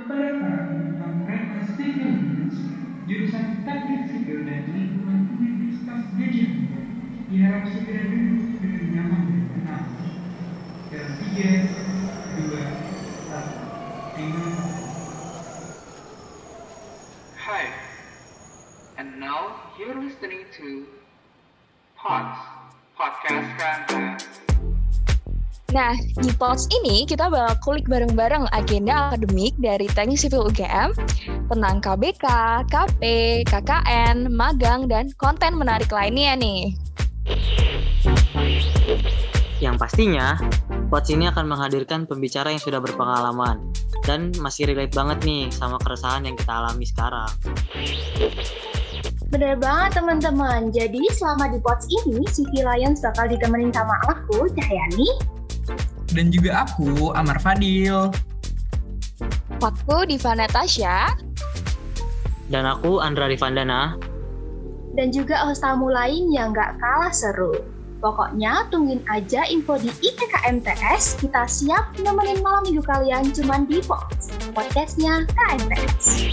[0.00, 1.26] The paragraph from
[3.06, 3.34] gives
[4.08, 4.64] figure that
[5.38, 6.68] we discuss vision.
[7.30, 7.60] And.
[7.68, 7.84] The
[17.36, 17.72] Hi,
[18.96, 20.86] and now you're listening to
[21.96, 22.38] Pods
[22.98, 24.29] Podcast Grandpa.
[25.70, 30.90] Nah, di POTS ini kita bakal kulik bareng-bareng agenda akademik dari Teknik Sipil UGM
[31.46, 32.26] tentang KBK,
[32.66, 33.02] KP,
[33.46, 36.74] KKN, magang, dan konten menarik lainnya nih.
[39.62, 40.34] Yang pastinya,
[40.90, 43.62] Pots ini akan menghadirkan pembicara yang sudah berpengalaman
[44.02, 47.30] dan masih relate banget nih sama keresahan yang kita alami sekarang.
[49.30, 50.74] Bener banget teman-teman.
[50.74, 55.38] Jadi selama di POTS ini, CV Lions bakal ditemenin sama aku, Cahyani,
[56.10, 58.10] Dan juga aku, Amar Fadil.
[59.62, 61.14] Aku Diva Natasha.
[62.50, 63.94] Dan aku, Andra Rifandana,
[64.94, 67.54] dan juga host tamu lain yang gak kalah seru.
[68.00, 74.32] Pokoknya tungguin aja info di IPKMTS, kita siap nemenin malam minggu kalian cuman di POTS,
[74.56, 76.32] podcastnya KMTS.